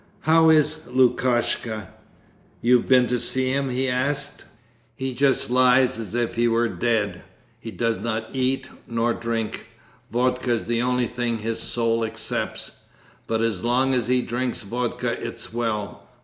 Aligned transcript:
'How 0.21 0.49
is 0.49 0.87
Lukashka? 0.87 1.89
You've 2.59 2.87
been 2.87 3.05
to 3.05 3.19
see 3.19 3.51
him?' 3.51 3.69
he 3.69 3.87
asked. 3.87 4.45
'He 4.95 5.13
just 5.13 5.51
lies 5.51 5.99
as 5.99 6.15
if 6.15 6.33
he 6.33 6.47
were 6.47 6.67
dead. 6.67 7.21
He 7.59 7.69
does 7.69 7.99
not 8.01 8.27
eat 8.33 8.67
nor 8.87 9.13
drink. 9.13 9.67
Vodka 10.09 10.53
is 10.53 10.65
the 10.65 10.81
only 10.81 11.05
thing 11.05 11.37
his 11.37 11.59
soul 11.59 12.03
accepts. 12.03 12.71
But 13.27 13.41
as 13.41 13.63
long 13.63 13.93
as 13.93 14.07
he 14.07 14.23
drinks 14.23 14.63
vodka 14.63 15.11
it's 15.23 15.53
well. 15.53 16.09